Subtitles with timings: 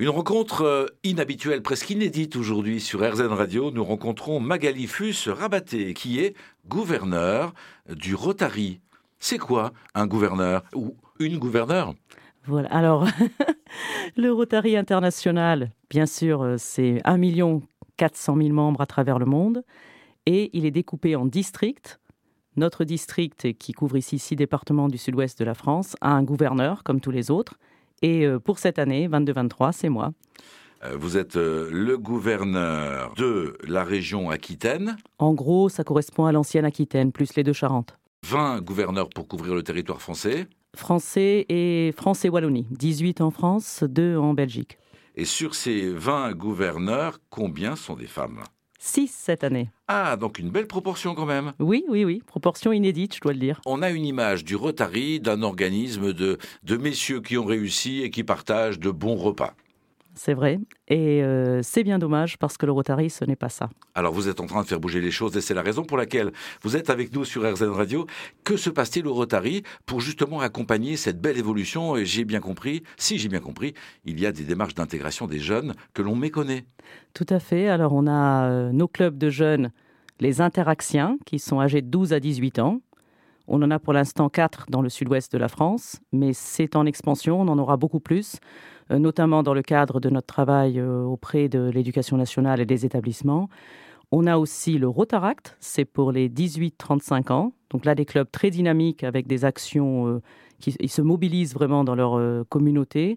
[0.00, 3.70] Une rencontre euh, inhabituelle, presque inédite aujourd'hui sur RZN Radio.
[3.70, 6.34] Nous rencontrons Magali Fus Rabaté, qui est
[6.66, 7.52] gouverneur
[7.86, 8.80] du Rotary.
[9.18, 11.92] C'est quoi un gouverneur ou une gouverneure?
[12.46, 13.06] Voilà, alors
[14.16, 17.60] le Rotary International, bien sûr, euh, c'est 1
[17.98, 19.62] 400 000 membres à travers le monde
[20.24, 22.00] et il est découpé en districts.
[22.56, 26.84] Notre district, qui couvre ici six départements du sud-ouest de la France, a un gouverneur
[26.84, 27.58] comme tous les autres
[28.02, 30.12] et euh, pour cette année, 22-23, c'est moi.
[30.84, 34.96] Euh, vous êtes euh, le gouverneur de la région Aquitaine.
[35.18, 37.98] En gros, ça correspond à l'ancienne Aquitaine, plus les deux Charentes.
[38.26, 40.46] 20 gouverneurs pour couvrir le territoire français.
[40.76, 42.66] Français et France et Wallonie.
[42.70, 44.78] 18 en France, 2 en Belgique.
[45.16, 48.42] Et sur ces 20 gouverneurs, combien sont des femmes?
[48.80, 49.70] 6 cette année.
[49.88, 51.52] Ah, donc une belle proportion quand même.
[51.58, 53.60] Oui, oui, oui, proportion inédite, je dois le dire.
[53.66, 58.10] On a une image du Rotary, d'un organisme de, de messieurs qui ont réussi et
[58.10, 59.54] qui partagent de bons repas
[60.14, 60.58] c'est vrai.
[60.88, 63.70] Et euh, c'est bien dommage parce que le Rotary, ce n'est pas ça.
[63.94, 65.96] Alors vous êtes en train de faire bouger les choses et c'est la raison pour
[65.96, 68.06] laquelle vous êtes avec nous sur RZN Radio.
[68.44, 71.96] Que se passe-t-il au Rotary pour justement accompagner cette belle évolution?
[71.96, 75.38] Et j'ai bien compris, si j'ai bien compris, il y a des démarches d'intégration des
[75.38, 76.64] jeunes que l'on méconnaît.
[77.14, 77.68] Tout à fait.
[77.68, 79.70] Alors on a euh, nos clubs de jeunes,
[80.18, 82.80] les Interaxiens, qui sont âgés de 12 à 18 ans.
[83.52, 86.86] On en a pour l'instant quatre dans le sud-ouest de la France, mais c'est en
[86.86, 88.38] expansion, on en aura beaucoup plus.
[88.90, 92.84] Euh, notamment dans le cadre de notre travail euh, auprès de l'éducation nationale et des
[92.84, 93.48] établissements.
[94.10, 97.52] On a aussi le Rotaract, c'est pour les 18-35 ans.
[97.70, 100.20] Donc là, des clubs très dynamiques avec des actions euh,
[100.58, 103.16] qui se mobilisent vraiment dans leur communauté.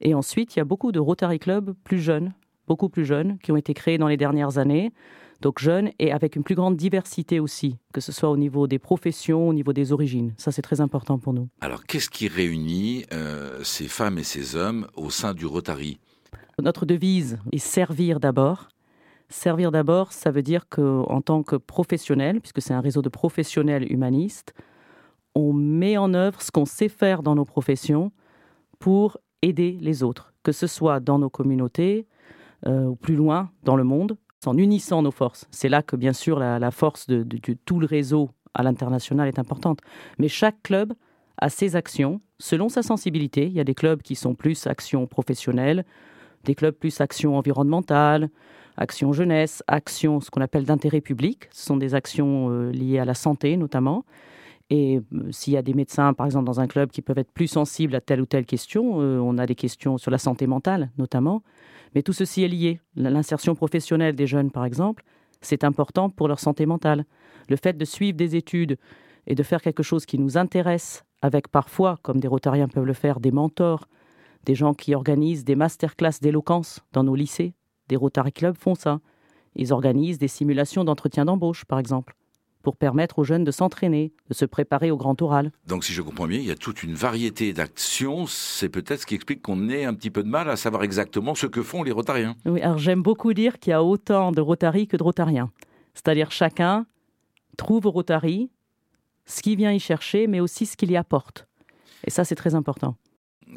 [0.00, 2.32] Et ensuite, il y a beaucoup de Rotary Clubs plus jeunes,
[2.66, 4.92] beaucoup plus jeunes, qui ont été créés dans les dernières années
[5.44, 8.78] donc jeunes et avec une plus grande diversité aussi, que ce soit au niveau des
[8.78, 10.32] professions, au niveau des origines.
[10.38, 11.48] Ça, c'est très important pour nous.
[11.60, 15.98] Alors, qu'est-ce qui réunit euh, ces femmes et ces hommes au sein du Rotary?
[16.62, 18.68] Notre devise est servir d'abord.
[19.28, 23.90] Servir d'abord, ça veut dire qu'en tant que professionnel, puisque c'est un réseau de professionnels
[23.90, 24.54] humanistes,
[25.34, 28.12] on met en œuvre ce qu'on sait faire dans nos professions
[28.78, 32.06] pour aider les autres, que ce soit dans nos communautés
[32.66, 34.16] ou plus loin dans le monde,
[34.46, 35.46] en unissant nos forces.
[35.50, 37.26] C'est là que, bien sûr, la, force de,
[37.64, 39.80] tout le réseau à l'international est importante.
[40.18, 40.92] Mais chaque club
[41.38, 43.46] a ses actions selon sa sensibilité.
[43.46, 45.84] Il y a des clubs qui sont plus actions professionnelles,
[46.44, 48.28] des clubs plus actions environnementales,
[48.76, 51.48] actions jeunesse, actions ce qu'on appelle d'intérêt public.
[51.52, 54.04] Ce sont des actions euh, liées à la santé notamment.
[54.76, 57.30] Et euh, s'il y a des médecins, par exemple, dans un club qui peuvent être
[57.30, 60.48] plus sensibles à telle ou telle question, euh, on a des questions sur la santé
[60.48, 61.44] mentale notamment.
[61.94, 62.80] Mais tout ceci est lié.
[62.96, 65.04] L'insertion professionnelle des jeunes, par exemple,
[65.42, 67.04] c'est important pour leur santé mentale.
[67.48, 68.76] Le fait de suivre des études
[69.28, 72.94] et de faire quelque chose qui nous intéresse, avec parfois, comme des rotariens peuvent le
[72.94, 73.86] faire, des mentors,
[74.44, 77.54] des gens qui organisent des masterclass d'éloquence dans nos lycées.
[77.88, 78.98] Des Rotary Clubs font ça.
[79.54, 82.16] Ils organisent des simulations d'entretien d'embauche, par exemple
[82.64, 85.52] pour permettre aux jeunes de s'entraîner, de se préparer au grand oral.
[85.68, 88.26] Donc si je comprends bien, il y a toute une variété d'actions.
[88.26, 91.36] C'est peut-être ce qui explique qu'on ait un petit peu de mal à savoir exactement
[91.36, 92.34] ce que font les Rotariens.
[92.46, 95.52] Oui, alors j'aime beaucoup dire qu'il y a autant de Rotary que de Rotariens.
[95.94, 96.86] C'est-à-dire chacun
[97.56, 98.50] trouve au Rotary
[99.26, 101.46] ce qu'il vient y chercher, mais aussi ce qu'il y apporte.
[102.04, 102.96] Et ça, c'est très important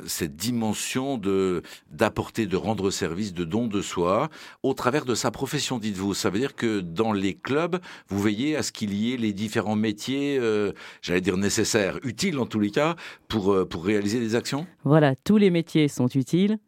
[0.05, 1.61] cette dimension de
[1.91, 4.29] d'apporter, de rendre service, de don de soi
[4.63, 6.13] au travers de sa profession, dites-vous.
[6.13, 9.33] Ça veut dire que dans les clubs, vous veillez à ce qu'il y ait les
[9.33, 12.95] différents métiers, euh, j'allais dire nécessaires, utiles en tous les cas,
[13.27, 14.67] pour, euh, pour réaliser des actions?
[14.83, 16.59] Voilà, tous les métiers sont utiles,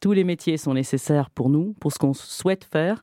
[0.00, 3.02] tous les métiers sont nécessaires pour nous, pour ce qu'on souhaite faire.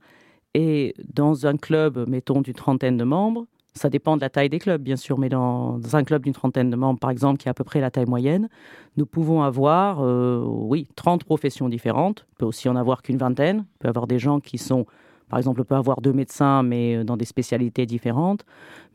[0.53, 4.59] Et dans un club, mettons, d'une trentaine de membres, ça dépend de la taille des
[4.59, 7.51] clubs, bien sûr, mais dans, un club d'une trentaine de membres, par exemple, qui est
[7.51, 8.47] à peu près la taille moyenne,
[8.95, 12.25] nous pouvons avoir, euh, oui, 30 professions différentes.
[12.31, 13.65] Il peut aussi en avoir qu'une vingtaine.
[13.75, 14.85] Il peut avoir des gens qui sont,
[15.27, 18.45] par exemple, on peut avoir deux médecins, mais euh, dans des spécialités différentes.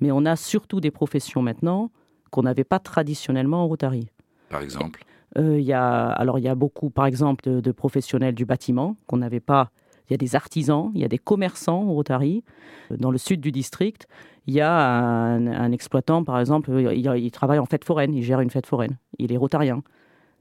[0.00, 1.90] Mais on a surtout des professions maintenant
[2.30, 4.08] qu'on n'avait pas traditionnellement en Rotary.
[4.48, 5.04] Par exemple?
[5.36, 8.46] Euh, il y a, Alors, il y a beaucoup, par exemple, de, de professionnels du
[8.46, 9.70] bâtiment qu'on n'avait pas
[10.10, 12.42] il y a des artisans, il y a des commerçants au Rotary.
[12.90, 14.08] Dans le sud du district,
[14.50, 18.50] il y a un, exploitant, par exemple, il, travaille en fête foraine, il gère une
[18.50, 19.84] fête foraine, il est rotarien.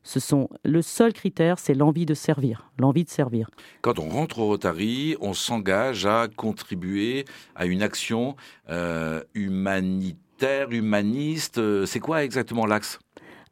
[0.01, 3.51] Ce sont, le seul critère, c'est l'envie de servir, l'envie de servir.
[3.81, 8.35] Quand on rentre au Rotary, on s'engage à contribuer à une action
[8.71, 11.62] euh, humanitaire, humaniste.
[11.85, 12.97] C'est quoi exactement l'axe?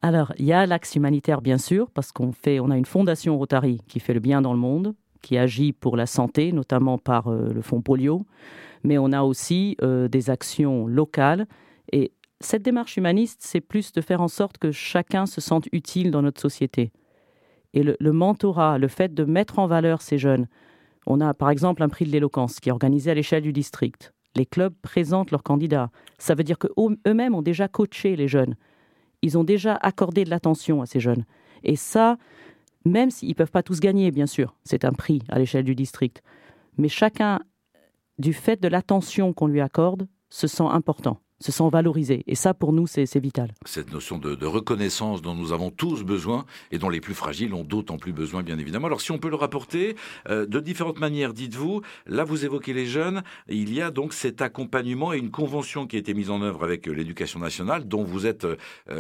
[0.02, 3.38] Alors, il y a l'axe humanitaire, bien sûr, parce qu'on fait, on a une fondation
[3.38, 4.96] Rotary qui fait le bien dans le monde,
[5.28, 8.26] qui agit pour la santé, notamment par euh, le fonds polio,
[8.86, 11.48] mais on a aussi euh, des actions locales.
[11.92, 16.12] Et cette démarche humaniste, c'est plus de faire en sorte que chacun se sente utile
[16.12, 16.94] dans notre société.
[17.74, 20.48] Et le, le mentorat, le fait de mettre en valeur ces jeunes,
[21.06, 24.14] on a par exemple un prix de l'éloquence qui est organisé à l'échelle du district.
[24.38, 25.90] Les clubs présentent leurs candidats.
[26.20, 28.56] Ça veut dire qu'eux-mêmes ont déjà coaché les jeunes.
[29.22, 31.26] Ils ont déjà accordé de l'attention à ces jeunes.
[31.64, 32.18] Et ça,
[32.88, 35.76] même s'ils ne peuvent pas tous gagner, bien sûr, c'est un prix à l'échelle du
[35.76, 36.22] district.
[36.78, 37.40] Mais chacun,
[38.18, 42.24] du fait de l'attention qu'on lui accorde, se sent important se sent valorisé.
[42.28, 43.54] Et ça, pour nous, c'est vital.
[43.66, 47.64] Cette notion de, reconnaissance dont nous avons tous besoin et dont les plus fragiles ont
[47.64, 48.88] d'autant plus besoin, bien évidemment.
[48.88, 49.96] Alors, si on peut le rapporter
[50.30, 54.42] euh, de différentes manières, dites-vous, là, vous évoquez les jeunes, il y a donc cet
[54.42, 58.26] accompagnement et une convention qui a été mise en œuvre avec l'éducation nationale, dont vous
[58.26, 58.56] êtes euh,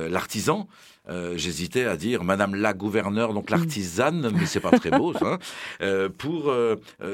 [0.09, 0.67] l'artisan.
[1.09, 5.39] Euh, j'hésitais à dire Madame la gouverneure, donc l'artisane, mais c'est pas très beau, ça,
[5.79, 6.53] hein, pour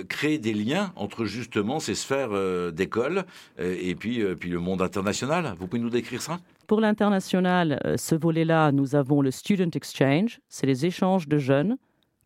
[0.10, 3.26] créer des liens entre justement ces sphères d'école
[3.60, 5.13] et puis, puis le monde international
[5.58, 6.40] vous pouvez nous décrire ça?
[6.68, 11.78] Pour l'international, euh, ce volet-là, nous avons le Student Exchange, c'est les échanges de jeunes.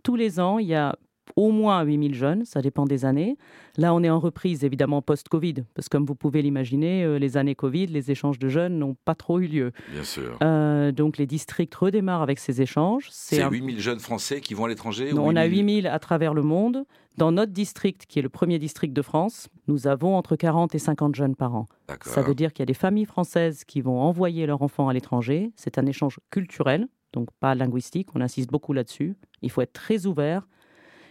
[0.04, 0.96] Tous les ans, il y a
[1.36, 3.38] au moins 8000 jeunes, ça dépend des années.
[3.78, 7.38] Là, on est en reprise, évidemment, post-Covid, parce que comme vous pouvez l'imaginer, euh, les
[7.38, 9.72] années Covid, les échanges de jeunes n'ont pas trop eu lieu.
[9.92, 10.38] Bien sûr.
[10.42, 13.08] Euh, donc, les districts redémarrent avec ces échanges.
[13.12, 16.86] C'est 8000 jeunes Français qui vont à l'étranger On a 8000 à travers le monde.
[17.18, 20.80] Dans notre district, qui est le premier district de France, nous avons entre 40 et
[20.80, 21.66] 50 jeunes par an.
[22.02, 24.94] Ça veut dire qu'il y a des familles françaises qui vont envoyer leurs enfants à
[24.94, 25.52] l'étranger.
[25.56, 28.10] C'est un échange culturel, donc pas linguistique.
[28.14, 29.16] On insiste beaucoup là-dessus.
[29.42, 30.48] Il faut être très ouvert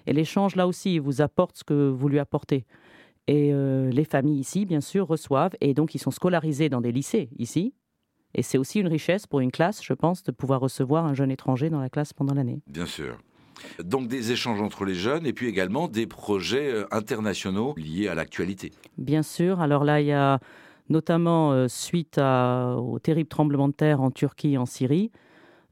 [0.06, 2.64] et l'échange, là aussi, il vous apporte ce que vous lui apportez.
[3.28, 6.92] Et euh, les familles ici, bien sûr, reçoivent, et donc ils sont scolarisés dans des
[6.92, 7.74] lycées ici.
[8.34, 11.30] Et c'est aussi une richesse pour une classe, je pense, de pouvoir recevoir un jeune
[11.30, 12.60] étranger dans la classe pendant l'année.
[12.66, 13.18] Bien sûr.
[13.82, 18.14] Donc des échanges entre les jeunes et puis également des projets euh, internationaux liés à
[18.14, 18.70] l'actualité.
[18.98, 19.60] Bien sûr.
[19.60, 20.38] Alors là, il y a
[20.88, 25.10] notamment euh, suite au terrible tremblement de terre en Turquie et en Syrie,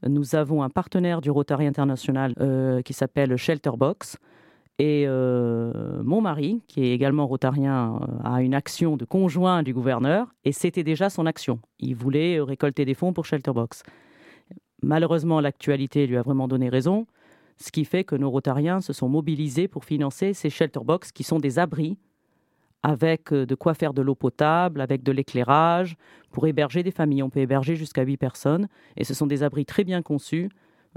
[0.07, 4.17] nous avons un partenaire du Rotary International euh, qui s'appelle Shelterbox.
[4.77, 9.73] Et euh, mon mari, qui est également rotarien, euh, a une action de conjoint du
[9.73, 11.59] gouverneur, et c'était déjà son action.
[11.79, 13.83] Il voulait récolter des fonds pour Shelterbox.
[14.81, 17.07] Malheureusement, l'actualité lui a vraiment donné raison,
[17.57, 21.39] ce qui fait que nos rotariens se sont mobilisés pour financer ces Shelterbox, qui sont
[21.39, 21.97] des abris
[22.85, 25.97] avec euh, de quoi faire de l'eau potable, avec de l'éclairage,
[26.31, 27.23] pour héberger des familles.
[27.23, 30.49] On peut héberger jusqu'à 8 personnes, et ce sont des abris très bien conçus,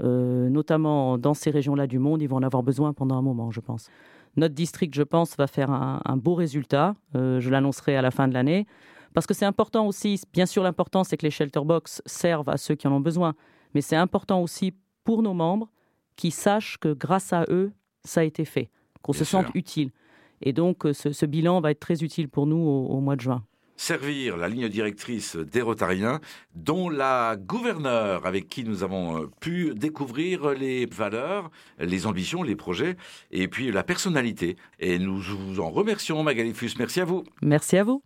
[0.03, 2.21] euh, notamment dans ces régions-là du monde.
[2.21, 3.89] Ils vont en avoir besoin pendant un moment, je pense.
[4.37, 6.95] Notre district, je pense, va faire un, beau résultat.
[7.15, 8.67] Euh, je l'annoncerai à la fin de l'année.
[9.15, 12.57] Parce que c'est important aussi, bien sûr, l'important, c'est que les shelter box servent à
[12.57, 13.33] ceux qui en ont besoin.
[13.73, 15.67] Mais c'est important aussi pour nos membres
[16.15, 17.71] qui sachent que grâce à eux,
[18.03, 18.69] ça a été fait,
[19.01, 19.89] qu'on se sente utile.
[20.41, 23.43] Et donc, euh, ce, bilan va être très utile pour nous au, mois de juin
[23.81, 26.19] servir la ligne directrice des Rotariens,
[26.53, 31.49] dont la gouverneure avec qui nous avons euh, pu découvrir les valeurs,
[31.79, 32.97] les ambitions, les projets,
[33.31, 34.57] et puis la personnalité.
[34.79, 36.71] Et nous vous en remercions, Magalifus.
[36.77, 37.23] Merci à vous.
[37.41, 38.03] Merci à vous.